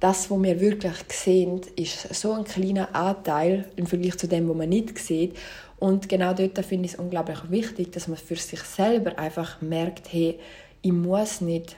Das, 0.00 0.30
was 0.30 0.42
wir 0.42 0.60
wirklich 0.60 0.94
sehen, 1.08 1.60
ist 1.74 2.14
so 2.14 2.32
ein 2.32 2.44
kleiner 2.44 2.94
Anteil 2.94 3.64
im 3.76 3.86
Vergleich 3.86 4.16
zu 4.16 4.28
dem, 4.28 4.48
was 4.48 4.56
man 4.56 4.68
nicht 4.68 4.96
sieht. 4.98 5.36
Und 5.78 6.08
genau 6.08 6.34
dort 6.34 6.58
finde 6.64 6.86
ich 6.86 6.94
es 6.94 6.98
unglaublich 6.98 7.50
wichtig, 7.50 7.92
dass 7.92 8.08
man 8.08 8.16
für 8.16 8.36
sich 8.36 8.60
selber 8.60 9.18
einfach 9.18 9.60
merkt, 9.60 10.12
hey, 10.12 10.38
ich 10.82 10.92
muss 10.92 11.40
nicht 11.40 11.76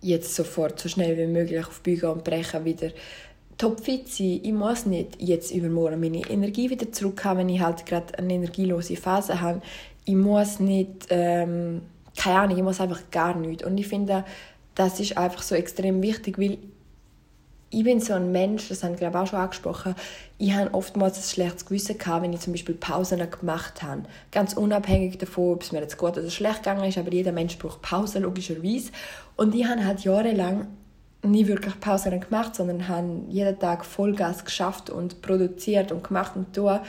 jetzt 0.00 0.34
sofort 0.34 0.78
so 0.78 0.88
schnell 0.88 1.16
wie 1.16 1.26
möglich 1.26 1.64
auf 1.64 1.80
Bügeln 1.80 2.12
und 2.12 2.24
Brechen 2.24 2.64
wieder 2.64 2.90
topfit 3.58 4.08
sein. 4.08 4.40
Ich 4.42 4.52
muss 4.52 4.86
nicht 4.86 5.20
jetzt 5.20 5.52
übermorgen 5.52 6.00
meine 6.00 6.28
Energie 6.28 6.70
wieder 6.70 6.90
zurückhaben, 6.92 7.40
wenn 7.40 7.48
ich 7.48 7.60
halt 7.60 7.86
gerade 7.86 8.18
eine 8.18 8.34
energielose 8.34 8.96
Phase 8.96 9.40
habe. 9.40 9.62
Ich 10.04 10.14
muss 10.14 10.60
nicht, 10.60 11.06
ähm, 11.10 11.82
keine 12.16 12.40
Ahnung, 12.40 12.56
ich 12.58 12.62
muss 12.62 12.80
einfach 12.80 13.02
gar 13.10 13.36
nichts. 13.36 13.64
Und 13.64 13.78
ich 13.78 13.86
finde, 13.86 14.24
das 14.74 15.00
ist 15.00 15.16
einfach 15.16 15.42
so 15.42 15.54
extrem 15.54 16.02
wichtig, 16.02 16.38
weil 16.38 16.58
ich 17.74 17.84
bin 17.84 18.00
so 18.00 18.14
ein 18.14 18.32
Mensch, 18.32 18.68
das 18.68 18.84
haben 18.84 18.96
glaube 18.96 19.20
auch 19.20 19.26
schon 19.26 19.40
angesprochen, 19.40 19.94
ich 20.38 20.52
habe 20.52 20.72
oftmals 20.72 21.18
ein 21.18 21.22
schlechtes 21.22 21.66
Gewissen 21.66 21.98
gehabt, 21.98 22.22
wenn 22.22 22.32
ich 22.32 22.40
zum 22.40 22.52
Beispiel 22.52 22.74
Pausen 22.74 23.18
gemacht 23.30 23.82
habe. 23.82 24.02
Ganz 24.30 24.54
unabhängig 24.54 25.18
davon, 25.18 25.54
ob 25.54 25.62
es 25.62 25.72
mir 25.72 25.80
jetzt 25.80 25.98
gut 25.98 26.16
oder 26.16 26.30
schlecht 26.30 26.62
gegangen 26.62 26.84
ist, 26.84 26.98
aber 26.98 27.12
jeder 27.12 27.32
Mensch 27.32 27.58
braucht 27.58 27.82
Pause, 27.82 28.20
logischerweise. 28.20 28.90
Und 29.36 29.54
ich 29.54 29.66
habe 29.66 29.84
halt 29.84 30.00
jahrelang 30.00 30.68
nie 31.22 31.46
wirklich 31.46 31.78
Pausen 31.80 32.20
gemacht, 32.20 32.54
sondern 32.54 32.86
habe 32.88 33.22
jeden 33.28 33.58
Tag 33.58 33.84
Vollgas 33.84 34.44
geschafft 34.44 34.90
und 34.90 35.22
produziert 35.22 35.90
und 35.90 36.04
gemacht 36.04 36.32
und 36.36 36.52
tun. 36.54 36.80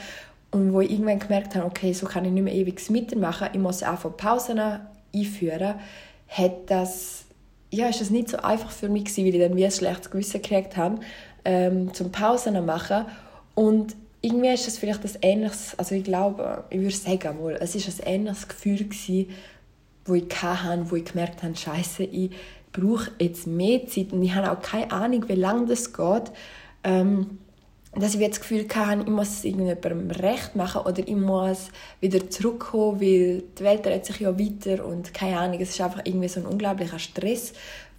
Und 0.50 0.72
wo 0.72 0.80
ich 0.80 0.90
irgendwann 0.90 1.18
gemerkt 1.18 1.54
habe, 1.54 1.66
okay, 1.66 1.92
so 1.92 2.06
kann 2.06 2.24
ich 2.24 2.32
nicht 2.32 2.44
mehr 2.44 2.54
ewig 2.54 2.88
mitmachen, 2.90 3.48
ich 3.52 3.58
muss 3.58 3.82
einfach 3.82 4.16
Pausen 4.16 4.60
einführen, 5.14 5.74
hat 6.28 6.70
das, 6.70 7.24
ja, 7.70 7.88
ist 7.88 8.00
das 8.00 8.10
nicht 8.10 8.28
so 8.28 8.38
einfach 8.38 8.70
für 8.70 8.88
mich 8.88 9.04
gewesen, 9.04 9.24
weil 9.24 9.34
ich 9.34 9.40
dann 9.40 9.56
wie 9.56 9.64
ein 9.64 9.70
schlechtes 9.70 10.10
Gewissen 10.10 10.42
gekriegt 10.42 10.76
habe, 10.76 11.00
ähm, 11.44 11.92
zum 11.94 12.12
Pausen 12.12 12.54
zu 12.54 12.62
machen. 12.62 13.06
Und 13.54 13.96
irgendwie 14.20 14.52
ist 14.52 14.66
das 14.66 14.78
vielleicht 14.78 15.04
das 15.04 15.18
ähnliches, 15.22 15.78
also 15.78 15.94
ich 15.94 16.04
glaube, 16.04 16.64
ich 16.70 16.80
würde 16.80 16.94
sagen, 16.94 17.38
wohl, 17.38 17.56
es 17.60 17.74
ist 17.74 18.00
ein 18.02 18.06
ähnliches 18.06 18.48
Gefühl 18.48 18.78
gewesen, 18.78 19.30
wo 20.04 20.14
ich 20.14 20.42
hatte, 20.42 20.90
wo 20.90 20.96
ich 20.96 21.04
gemerkt 21.04 21.42
habe, 21.42 21.56
Scheiße, 21.56 22.04
ich 22.04 22.30
brauche 22.72 23.10
jetzt 23.18 23.46
mehr 23.46 23.86
Zeit 23.86 24.12
und 24.12 24.22
ich 24.22 24.34
habe 24.34 24.50
auch 24.50 24.60
keine 24.60 24.90
Ahnung, 24.92 25.28
wie 25.28 25.34
lange 25.34 25.66
das 25.66 25.92
geht. 25.92 26.32
Ähm, 26.84 27.38
dass 27.98 28.14
ich 28.14 28.20
jetzt 28.20 28.38
das 28.38 28.40
Gefühl 28.40 28.66
hatte, 28.74 29.02
ich 29.02 29.06
muss 29.06 29.28
es 29.28 29.44
irgendjemandem 29.44 30.10
recht 30.10 30.54
machen 30.54 30.82
oder 30.82 30.98
ich 30.98 31.16
muss 31.16 31.70
wieder 32.00 32.28
zurückkommen, 32.28 33.00
weil 33.00 33.42
die 33.58 33.64
Welt 33.64 33.86
dreht 33.86 34.04
sich 34.04 34.20
ja 34.20 34.38
weiter 34.38 34.84
und 34.84 35.14
keine 35.14 35.38
Ahnung, 35.38 35.58
es 35.60 35.70
ist 35.70 35.80
einfach 35.80 36.02
irgendwie 36.04 36.28
so 36.28 36.40
ein 36.40 36.46
unglaublicher 36.46 36.98
Stress, 36.98 37.52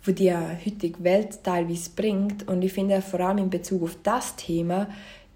den 0.06 0.16
die 0.16 0.34
heutige 0.34 1.04
Welt 1.04 1.44
teilweise 1.44 1.90
bringt 1.96 2.48
und 2.48 2.62
ich 2.62 2.74
finde 2.74 3.02
vor 3.02 3.20
allem 3.22 3.40
in 3.40 3.50
Bezug 3.50 3.84
auf 3.84 3.98
das 4.04 4.36
Thema 4.36 4.88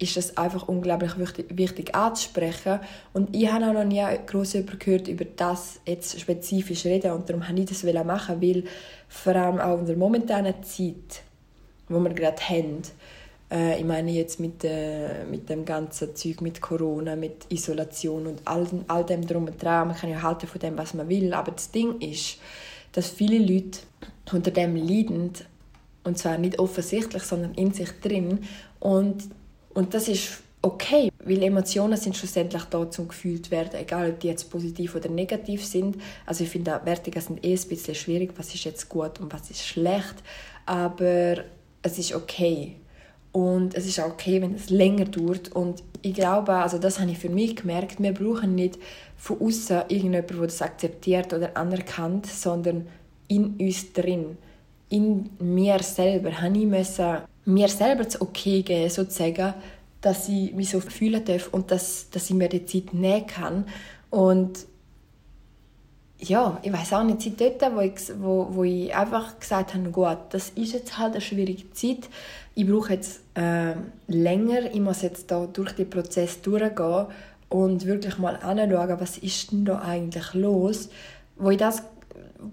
ist 0.02 0.18
es 0.18 0.36
einfach 0.36 0.68
unglaublich 0.68 1.18
wichtig, 1.20 1.46
wichtig 1.56 1.94
anzusprechen. 1.94 2.80
Und 3.14 3.36
ich 3.36 3.52
habe 3.52 3.68
auch 3.68 3.74
noch 3.74 3.84
nie 3.84 4.04
groß 4.26 4.58
gehört 4.80 5.08
über 5.08 5.26
das 5.26 5.80
jetzt 5.86 6.20
spezifisch 6.20 6.86
reden 6.86 7.12
und 7.12 7.30
darum 7.30 7.44
wollte 7.48 7.62
ich 7.62 7.84
das 7.84 8.04
machen, 8.04 8.42
weil 8.42 8.64
vor 9.08 9.36
allem 9.36 9.60
auch 9.60 9.78
in 9.78 9.86
der 9.86 9.98
momentanen 9.98 10.64
Zeit, 10.64 11.22
wo 11.88 12.00
wir 12.00 12.14
gerade 12.16 12.42
haben, 12.42 12.82
äh, 13.52 13.78
ich 13.80 13.86
meine 13.86 14.12
jetzt 14.12 14.40
mit, 14.40 14.64
äh, 14.64 15.26
mit 15.30 15.50
dem 15.50 15.66
ganzen 15.66 16.16
Zeug, 16.16 16.42
mit 16.42 16.62
Corona, 16.62 17.16
mit 17.16 17.46
Isolation 17.50 18.28
und 18.28 18.42
all, 18.46 18.68
all 18.88 19.06
dem 19.06 19.26
drum 19.28 19.46
und 19.48 19.62
dran, 19.62 19.90
man 19.90 19.98
kann 19.98 20.10
ja 20.10 20.22
halten 20.22 20.48
von 20.48 20.60
dem, 20.60 20.78
was 20.78 20.94
man 20.94 21.10
will, 21.10 21.34
aber 21.34 21.52
das 21.52 21.72
Ding 21.72 22.00
ist, 22.00 22.38
dass 22.94 23.10
viele 23.10 23.40
Leute 23.40 23.80
unter 24.32 24.52
dem 24.52 24.76
leiden. 24.76 25.32
Und 26.04 26.18
zwar 26.18 26.40
nicht 26.40 26.58
offensichtlich, 26.58 27.22
sondern 27.22 27.54
in 27.54 27.74
sich 27.74 27.92
drin. 28.02 28.40
Und 28.80 29.24
und 29.74 29.94
das 29.94 30.08
ist 30.08 30.42
okay, 30.62 31.12
weil 31.24 31.42
Emotionen 31.44 31.98
sind 31.98 32.16
schlussendlich 32.16 32.64
da 32.66 32.90
zum 32.90 33.08
gefühlt 33.08 33.50
werden, 33.50 33.80
egal 33.80 34.12
ob 34.12 34.20
die 34.20 34.28
jetzt 34.28 34.50
positiv 34.50 34.96
oder 34.96 35.10
negativ 35.10 35.66
sind. 35.66 35.98
Also 36.26 36.44
ich 36.44 36.50
finde, 36.50 36.80
Wertungen 36.84 37.22
sind 37.22 37.44
eh 37.44 37.56
ein 37.56 37.68
bisschen 37.68 37.96
schwierig, 37.96 38.34
was 38.38 38.54
ist 38.54 38.66
jetzt 38.66 38.88
gut 38.90 39.20
und 39.20 39.34
was 39.34 39.50
ist 39.50 39.66
schlecht, 39.66 40.16
aber 40.66 41.46
es 41.82 41.98
ist 41.98 42.14
okay. 42.14 42.76
Und 43.32 43.76
es 43.76 43.86
ist 43.86 44.00
auch 44.00 44.12
okay, 44.12 44.42
wenn 44.42 44.56
es 44.56 44.70
länger 44.70 45.06
dauert. 45.06 45.52
Und 45.54 45.84
ich 46.02 46.14
glaube, 46.14 46.54
also 46.54 46.78
das 46.78 47.00
habe 47.00 47.12
ich 47.12 47.18
für 47.18 47.30
mich 47.30 47.56
gemerkt, 47.56 48.02
wir 48.02 48.14
brauchen 48.14 48.56
nicht 48.56 48.78
von 49.18 49.40
außen 49.40 49.84
irgendjemanden, 49.88 50.38
der 50.38 50.48
das 50.48 50.62
akzeptiert 50.62 51.34
oder 51.34 51.56
anerkannt, 51.56 52.26
sondern 52.26 52.88
in 53.28 53.56
uns 53.60 53.94
drin. 53.94 54.38
In 54.90 55.30
mir 55.40 55.82
selber 55.82 56.42
habe 56.42 56.58
ich 56.58 56.66
müssen 56.66 57.20
mir 57.46 57.70
selber 57.70 58.04
das 58.04 58.20
Okay 58.20 58.62
geben, 58.62 58.90
sozusagen, 58.90 59.54
dass 60.02 60.28
ich 60.28 60.54
mich 60.54 60.70
so 60.70 60.80
fühlen 60.80 61.24
darf 61.24 61.50
und 61.52 61.72
dass, 61.72 62.10
dass 62.10 62.30
ich 62.30 62.36
mir 62.36 62.50
die 62.50 62.66
Zeit 62.66 62.94
nehmen 62.94 63.28
kann. 63.28 63.66
Und 64.10 64.66
ja, 66.22 66.60
ich 66.62 66.72
weiß 66.72 66.94
auch 66.94 67.04
nicht, 67.04 67.22
seit 67.22 67.62
dort, 67.62 67.76
wo 67.76 67.80
ich, 67.82 67.94
wo, 68.20 68.48
wo 68.52 68.64
ich 68.64 68.96
einfach 68.96 69.40
gesagt 69.40 69.74
habe, 69.74 69.90
gut, 69.90 70.18
das 70.30 70.52
ist 70.52 70.74
jetzt 70.74 70.98
halt 70.98 71.14
eine 71.14 71.22
schwierige 71.22 71.72
Zeit, 71.72 72.10
ich 72.54 72.68
brauche 72.68 72.94
jetzt 72.94 73.22
äh, 73.36 73.74
länger, 74.08 74.72
ich 74.72 74.80
muss 74.80 75.02
jetzt 75.02 75.32
da 75.32 75.48
durch 75.48 75.72
den 75.74 75.90
Prozess 75.90 76.42
durchgehen 76.42 77.08
und 77.50 77.86
wirklich 77.86 78.18
mal 78.18 78.36
anschauen, 78.36 79.00
was 79.00 79.18
ist 79.18 79.52
denn 79.52 79.66
da 79.66 79.80
eigentlich 79.80 80.34
los. 80.34 80.90
Wo 81.38 81.50
ich 81.50 81.58
das 81.58 81.84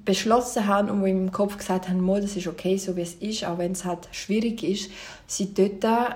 beschlossen 0.05 0.67
haben 0.67 0.89
und 0.91 1.03
wo 1.03 1.07
ich 1.07 1.13
im 1.13 1.33
Kopf 1.33 1.57
gesagt 1.57 1.89
habe, 1.89 2.21
das 2.21 2.37
ist 2.37 2.47
okay, 2.47 2.77
so 2.79 2.97
wie 2.97 3.03
es 3.03 3.15
ist, 3.15 3.45
auch 3.45 3.59
wenn 3.59 3.73
es 3.73 3.85
halt 3.85 4.09
schwierig 4.13 4.63
ist, 4.63 4.91
seit 5.27 5.59
dort 5.59 6.15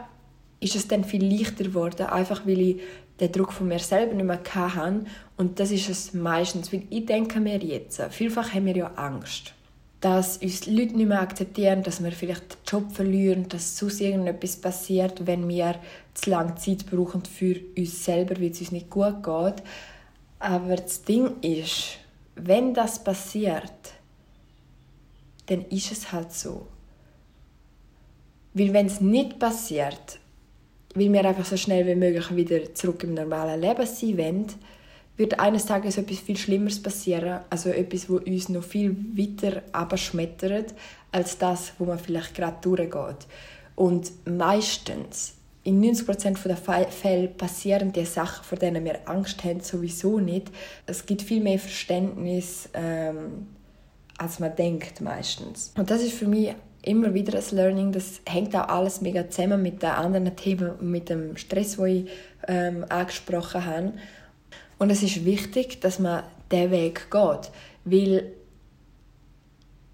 ist 0.63 0.77
es 0.77 0.89
dann 0.89 1.05
viel 1.05 1.25
leichter 1.25 1.65
geworden, 1.65 2.07
einfach 2.07 2.47
weil 2.47 2.61
ich 2.61 2.81
den 3.21 3.33
Druck 3.33 3.53
von 3.53 3.69
mir 3.69 3.79
selber 3.79 4.15
nicht 4.15 4.25
mehr 4.25 4.41
hatte. 4.55 5.05
Und 5.37 5.59
das 5.61 5.71
ist 5.71 5.89
es 5.89 6.15
meistens, 6.15 6.73
weil 6.73 6.85
ich 6.89 7.07
denke 7.07 7.41
mir 7.41 7.59
jetzt, 7.59 8.01
vielfach 8.11 8.55
haben 8.55 8.67
wir 8.67 8.77
ja 8.77 8.93
Angst, 8.95 9.55
dass 10.01 10.39
uns 10.39 10.63
die 10.63 10.71
Leute 10.71 10.97
nicht 10.97 11.09
mehr 11.09 11.21
akzeptieren, 11.21 11.83
dass 11.83 12.03
wir 12.03 12.13
vielleicht 12.13 12.53
den 12.53 12.59
Job 12.67 12.93
verlieren, 12.93 13.49
dass 13.49 13.77
sonst 13.77 14.01
irgendetwas 14.01 14.57
passiert, 14.57 15.27
wenn 15.27 15.49
wir 15.49 15.77
zu 16.15 16.31
lange 16.31 16.55
Zeit 16.57 16.87
brauchen 16.87 17.25
für 17.25 17.57
uns 17.77 18.05
selber, 18.05 18.37
weil 18.37 18.51
es 18.51 18.61
uns 18.61 18.73
nicht 18.73 18.91
gut 18.91 19.23
geht. 19.23 19.63
Aber 20.39 20.77
das 20.77 21.03
Ding 21.03 21.41
ist, 21.41 21.99
wenn 22.35 22.75
das 22.75 23.03
passiert, 23.03 23.73
dann 25.47 25.65
ist 25.67 25.93
es 25.93 26.13
halt 26.13 26.33
so. 26.33 26.67
Weil 28.55 28.73
wenn 28.73 28.87
es 28.87 29.01
nicht 29.01 29.39
passiert, 29.39 30.19
weil 30.95 31.13
wir 31.13 31.25
einfach 31.25 31.45
so 31.45 31.57
schnell 31.57 31.87
wie 31.87 31.95
möglich 31.95 32.35
wieder 32.35 32.75
zurück 32.75 33.05
im 33.05 33.15
normalen 33.15 33.61
Leben 33.61 33.87
sein 33.87 34.19
wollen, 34.19 34.47
wird 35.17 35.39
eines 35.39 35.67
Tages 35.67 35.99
etwas 35.99 36.21
viel 36.21 36.37
Schlimmeres 36.37 36.83
passieren, 36.83 37.41
also 37.51 37.71
etwas, 37.71 38.09
wo 38.09 38.17
uns 38.17 38.49
noch 38.49 38.65
viel 38.65 38.97
weiter 39.15 39.63
abschmettert, 39.73 40.75
als 41.11 41.39
das, 41.39 41.73
wo 41.79 41.85
man 41.85 41.99
vielleicht 41.99 42.35
gerade 42.35 42.57
durchgeht. 42.63 43.27
Und 43.77 44.11
meistens 44.27 45.35
in 45.65 45.81
90% 45.83 46.49
der 46.49 46.57
Fälle 46.91 47.29
passieren 47.29 47.93
die 47.93 48.05
Sachen, 48.05 48.45
vor 48.45 48.59
denen 48.59 48.85
wir 48.85 49.09
Angst 49.09 49.45
haben, 49.45 49.61
sowieso 49.61 50.19
nicht. 50.19 50.51
Es 50.87 51.07
gibt 51.07 51.23
viel 51.23 51.43
mehr 51.43 51.59
Verständnis, 51.59 52.69
ähm, 52.75 53.47
als 54.19 54.41
man 54.41 54.57
denkt 54.57 55.01
meistens. 55.01 55.73
Und 55.77 55.91
das 55.91 56.03
ist 56.03 56.15
für 56.15 56.27
mich 56.27 56.55
immer 56.83 57.15
wieder 57.15 57.39
ein 57.39 57.57
Learning. 57.57 57.93
Das 57.93 58.21
hängt 58.27 58.55
auch 58.55 58.69
alles 58.69 59.01
mega 59.01 59.29
zusammen 59.31 59.63
mit 59.63 59.83
den 59.83 59.91
anderen 59.91 60.35
Themen 60.37 60.71
und 60.71 60.91
mit 60.91 61.09
dem 61.09 61.37
Stress, 61.37 61.77
den 61.77 61.87
ich 61.87 62.11
ähm, 62.49 62.85
angesprochen 62.89 63.65
habe. 63.65 63.93
Und 64.79 64.91
es 64.91 65.03
ist 65.03 65.25
wichtig, 65.25 65.81
dass 65.81 65.99
man 65.99 66.25
diesen 66.51 66.71
Weg 66.71 67.11
geht, 67.11 67.51
weil 67.85 68.33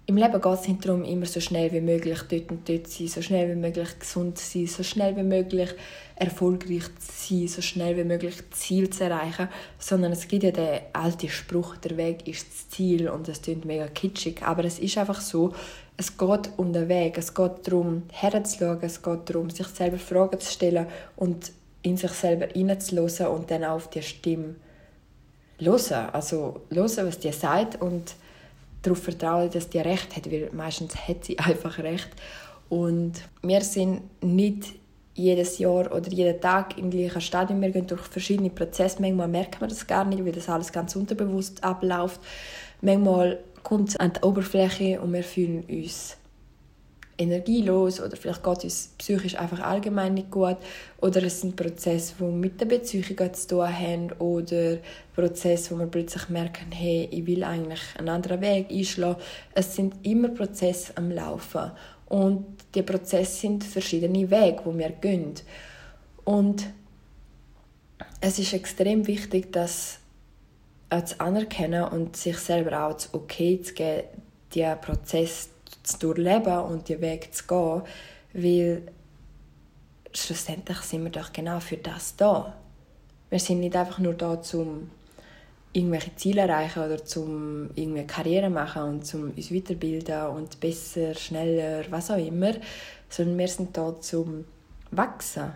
im 0.09 0.17
Leben 0.17 0.41
geht 0.41 0.53
es 0.53 0.67
nicht 0.67 0.83
darum, 0.83 1.03
immer 1.03 1.27
so 1.27 1.39
schnell 1.39 1.71
wie 1.71 1.81
möglich 1.81 2.19
dort 2.27 2.49
und 2.49 2.67
dort 2.67 2.87
zu 2.87 2.97
sein, 2.97 3.07
so 3.07 3.21
schnell 3.21 3.47
wie 3.51 3.59
möglich 3.59 3.99
gesund 3.99 4.39
zu 4.39 4.43
sein, 4.43 4.65
so 4.65 4.81
schnell 4.81 5.15
wie 5.15 5.21
möglich 5.21 5.69
erfolgreich 6.15 6.85
zu 6.97 7.35
sein, 7.37 7.47
so 7.47 7.61
schnell 7.61 7.95
wie 7.95 8.03
möglich 8.03 8.33
Ziel 8.49 8.89
zu 8.89 9.03
erreichen, 9.03 9.49
sondern 9.77 10.11
es 10.13 10.27
gibt 10.27 10.41
ja 10.41 10.49
den 10.49 10.79
alten 10.93 11.29
Spruch, 11.29 11.77
der 11.77 11.95
Weg 11.95 12.27
ist 12.27 12.47
das 12.47 12.69
Ziel 12.69 13.07
und 13.07 13.27
das 13.27 13.43
klingt 13.43 13.65
mega 13.65 13.85
kitschig, 13.87 14.41
aber 14.41 14.65
es 14.65 14.79
ist 14.79 14.97
einfach 14.97 15.21
so, 15.21 15.53
es 15.99 16.17
geht 16.17 16.49
um 16.55 16.71
den 16.71 16.87
Weg, 16.87 17.17
es 17.17 17.33
geht 17.33 17.67
darum, 17.67 18.03
herzuschauen, 18.13 18.79
es 18.81 19.01
geht 19.01 19.29
darum, 19.29 19.49
sich 19.49 19.67
selber 19.67 19.97
Fragen 19.97 20.39
zu 20.39 20.49
stellen 20.49 20.87
und 21.17 21.51
in 21.81 21.97
sich 21.97 22.11
selber 22.11 22.47
hineinzulassen 22.53 23.27
und 23.27 23.51
dann 23.51 23.65
auch 23.65 23.75
auf 23.75 23.89
die 23.89 24.01
Stimme 24.01 24.55
hören. 25.59 26.09
Also 26.13 26.61
hören, 26.69 27.07
was 27.07 27.19
die 27.19 27.33
sagt 27.33 27.81
und 27.81 28.15
darauf 28.81 29.03
vertrauen, 29.03 29.51
dass 29.51 29.69
die 29.69 29.79
recht 29.79 30.15
hat, 30.15 30.31
weil 30.31 30.49
meistens 30.53 30.95
hat 30.95 31.25
sie 31.25 31.37
einfach 31.39 31.77
recht. 31.79 32.09
Und 32.69 33.21
wir 33.41 33.59
sind 33.59 34.01
nicht 34.23 34.75
jedes 35.15 35.57
Jahr 35.57 35.93
oder 35.93 36.09
jeden 36.09 36.39
Tag 36.39 36.77
im 36.77 36.89
gleichen 36.89 37.19
Stadium. 37.19 37.61
Wir 37.61 37.71
gehen 37.71 37.87
durch 37.87 38.03
verschiedene 38.03 38.51
Prozesse. 38.51 39.01
Manchmal 39.01 39.27
merkt 39.27 39.59
man 39.59 39.69
das 39.69 39.85
gar 39.85 40.05
nicht, 40.05 40.23
weil 40.23 40.31
das 40.31 40.47
alles 40.47 40.71
ganz 40.71 40.95
unterbewusst 40.95 41.61
abläuft. 41.61 42.21
Manchmal 42.81 43.39
kommt 43.63 43.99
an 43.99 44.13
die 44.13 44.21
Oberfläche 44.21 45.01
und 45.01 45.13
wir 45.13 45.23
fühlen 45.23 45.63
uns 45.69 46.17
energielos 47.19 47.99
oder 47.99 48.15
vielleicht 48.15 48.43
geht 48.43 48.57
es 48.59 48.63
uns 48.63 48.89
psychisch 48.97 49.35
einfach 49.35 49.59
allgemein 49.59 50.13
nicht 50.13 50.31
gut 50.31 50.55
oder 51.01 51.21
es 51.23 51.41
sind 51.41 51.55
Prozesse, 51.55 52.15
die 52.17 52.23
mit 52.23 52.61
der 52.61 52.65
Beziehung 52.65 53.33
zu 53.33 53.47
tun 53.47 53.67
haben 53.67 54.11
oder 54.19 54.77
Prozesse, 55.13 55.75
wo 55.75 55.79
wir 55.79 55.87
plötzlich 55.87 56.29
merken, 56.29 56.71
hey, 56.71 57.09
ich 57.11 57.25
will 57.27 57.43
eigentlich 57.43 57.81
einen 57.97 58.09
anderen 58.09 58.39
Weg 58.41 58.71
einschlagen. 58.71 59.21
Es 59.53 59.75
sind 59.75 59.95
immer 60.03 60.29
Prozesse 60.29 60.93
am 60.95 61.11
Laufen 61.11 61.71
und 62.07 62.45
die 62.73 62.83
Prozesse 62.83 63.41
sind 63.41 63.63
verschiedene 63.63 64.31
Wege, 64.31 64.61
wo 64.63 64.75
wir 64.77 64.89
gehen. 64.89 65.33
Und 66.23 66.67
es 68.21 68.39
ist 68.39 68.53
extrem 68.53 69.07
wichtig, 69.07 69.51
das 69.51 69.99
auch 70.89 71.05
zu 71.05 71.19
anerkennen 71.19 71.83
und 71.83 72.17
sich 72.17 72.37
selber 72.37 72.85
auch 72.85 72.93
das 72.93 73.13
Okay 73.13 73.61
zu 73.61 73.73
geben, 73.73 74.03
diesen 74.53 74.81
Prozess 74.81 75.49
zu 75.83 75.97
durchleben 75.99 76.59
und 76.59 76.89
den 76.89 77.01
Weg 77.01 77.33
zu 77.33 77.45
gehen, 77.45 77.81
weil 78.33 78.81
schlussendlich 80.13 80.79
sind 80.79 81.03
wir 81.03 81.11
doch 81.11 81.31
genau 81.31 81.59
für 81.59 81.77
das 81.77 82.15
da. 82.15 82.55
Wir 83.29 83.39
sind 83.39 83.59
nicht 83.59 83.75
einfach 83.75 83.99
nur 83.99 84.13
da, 84.13 84.41
um 84.53 84.89
irgendwelche 85.71 86.15
Ziele 86.15 86.41
erreichen 86.41 86.83
oder 86.83 87.05
zum 87.05 87.69
irgendwie 87.75 88.07
Karriere 88.07 88.49
machen 88.49 88.83
und 88.83 89.05
zum 89.05 89.31
uns 89.35 89.53
weiterbilden 89.53 90.27
und 90.27 90.59
besser, 90.59 91.13
schneller, 91.13 91.83
was 91.91 92.09
auch 92.09 92.17
immer, 92.17 92.53
sondern 93.07 93.37
wir 93.37 93.47
sind 93.47 93.77
da 93.77 93.99
zum 94.01 94.45
wachsen. 94.91 95.51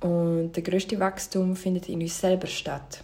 Und 0.00 0.52
der 0.52 0.62
größte 0.62 1.00
Wachstum 1.00 1.56
findet 1.56 1.88
in 1.88 2.02
uns 2.02 2.20
selber 2.20 2.46
statt. 2.46 3.02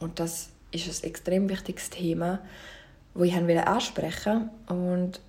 Und 0.00 0.20
das 0.20 0.50
ist 0.70 1.04
ein 1.04 1.08
extrem 1.08 1.48
wichtiges 1.48 1.90
Thema, 1.90 2.40
wo 3.14 3.24
ich 3.24 3.34
ansprechen 3.34 4.50
wollte. 4.66 4.74
Und 4.74 5.20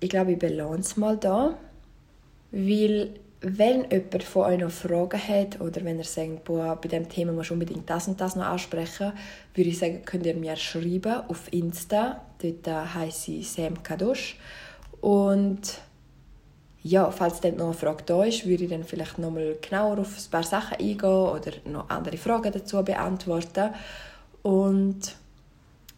ich 0.00 0.08
glaube, 0.08 0.32
ich 0.32 0.38
balance 0.38 0.98
mal 0.98 1.16
da, 1.16 1.58
weil 2.52 3.14
wenn 3.42 3.90
jemand 3.90 4.22
von 4.22 4.44
euch 4.44 4.58
noch 4.58 4.70
Fragen 4.70 5.20
hat 5.28 5.60
oder 5.60 5.82
wenn 5.84 5.98
er 5.98 6.04
sagt, 6.04 6.44
boah, 6.44 6.78
bei 6.80 6.88
diesem 6.88 7.08
Thema 7.08 7.32
muss 7.32 7.50
unbedingt 7.50 7.88
das 7.88 8.06
und 8.06 8.20
das 8.20 8.36
noch 8.36 8.44
ansprechen, 8.44 9.12
würde 9.54 9.70
ich 9.70 9.78
sagen, 9.78 10.02
könnt 10.04 10.26
ihr 10.26 10.34
mir 10.34 10.56
schreiben 10.56 11.22
auf 11.28 11.50
Insta. 11.52 12.22
Dort 12.42 12.94
heiße 12.94 13.32
ich 13.32 13.50
Sam 13.50 13.82
Kadosh. 13.82 14.36
Und 15.00 15.80
ja, 16.82 17.10
falls 17.10 17.40
dann 17.40 17.56
noch 17.56 17.66
eine 17.66 17.74
Frage 17.74 18.04
da 18.06 18.24
ist, 18.24 18.46
würde 18.46 18.64
ich 18.64 18.70
dann 18.70 18.84
vielleicht 18.84 19.18
noch 19.18 19.30
mal 19.30 19.56
genauer 19.60 19.98
auf 19.98 20.16
ein 20.16 20.30
paar 20.30 20.42
Sachen 20.42 20.78
eingehen 20.78 21.04
oder 21.04 21.52
noch 21.66 21.90
andere 21.90 22.16
Fragen 22.16 22.52
dazu 22.52 22.82
beantworten. 22.82 23.70
Und 24.42 25.14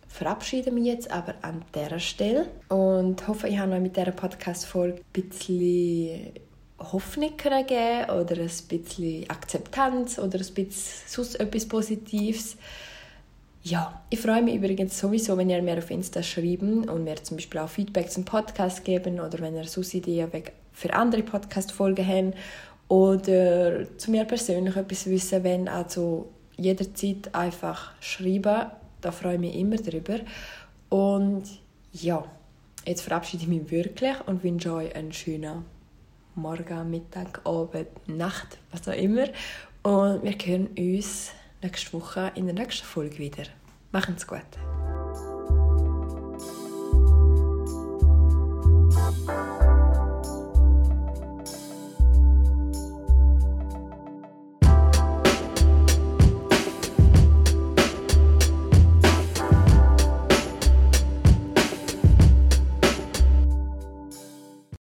verabschiede 0.09 0.73
mich 0.73 0.87
jetzt 0.87 1.11
aber 1.11 1.35
an 1.43 1.65
dieser 1.75 2.01
Stelle 2.01 2.47
und 2.69 3.27
hoffe, 3.29 3.49
ich 3.49 3.59
habe 3.59 3.73
euch 3.73 3.81
mit 3.81 3.97
dieser 3.97 4.11
Podcast-Folge 4.11 4.99
ein 4.99 5.23
bisschen 5.23 6.33
Hoffnung 6.79 7.37
geben 7.37 8.11
oder 8.11 8.37
ein 8.37 8.51
bisschen 8.69 9.31
Akzeptanz 9.31 10.19
oder 10.19 10.39
ein 10.39 10.55
bisschen 10.55 11.03
sonst 11.07 11.39
etwas 11.39 11.67
Positives. 11.67 12.57
Ja, 13.63 14.03
ich 14.11 14.19
freue 14.19 14.43
mich 14.43 14.57
übrigens 14.57 14.99
sowieso, 14.99 15.39
wenn 15.39 15.49
ihr 15.49 15.63
mir 15.63 15.79
auf 15.79 15.91
Insta 15.93 16.25
schreibt 16.25 16.63
und 16.63 17.05
mir 17.05 17.23
zum 17.23 17.37
Beispiel 17.37 17.61
auch 17.61 17.69
Feedback 17.69 18.11
zum 18.11 18.25
Podcast 18.25 18.85
geben 18.85 19.21
oder 19.21 19.39
wenn 19.39 19.55
ihr 19.55 19.65
sonst 19.65 19.95
Ideen 19.95 20.29
für 20.73 20.93
andere 20.95 21.23
Podcast-Folgen 21.23 22.07
habt 22.07 22.37
oder 22.89 23.99
zu 23.99 24.11
mir 24.11 24.25
persönlich 24.25 24.77
etwas 24.77 25.07
wissen 25.07 25.45
wenn 25.45 25.69
also 25.69 26.31
jederzeit 26.57 27.35
einfach 27.35 27.93
schreiben. 28.01 28.67
Da 29.01 29.11
freue 29.11 29.35
ich 29.35 29.41
mich 29.41 29.57
immer 29.57 29.77
drüber. 29.77 30.21
Und 30.89 31.45
ja, 31.93 32.25
jetzt 32.87 33.03
verabschiede 33.03 33.45
ich 33.45 33.49
mich 33.49 33.71
wirklich 33.71 34.15
und 34.27 34.45
wünsche 34.45 34.73
euch 34.73 34.95
einen 34.95 35.13
schönen 35.13 35.65
Morgen, 36.35 36.91
Mittag, 36.91 37.41
Abend, 37.45 37.89
Nacht, 38.09 38.59
was 38.71 38.89
auch 38.89 38.97
immer. 38.97 39.25
Und 39.83 40.23
wir 40.23 40.33
hören 40.45 40.69
uns 40.79 41.33
nächste 41.63 41.93
Woche 41.95 42.33
in 42.35 42.47
der 42.47 42.55
nächsten 42.55 42.87
Folge 42.87 43.19
wieder. 43.19 43.45
Machen's 43.91 44.27
gut. 44.27 44.41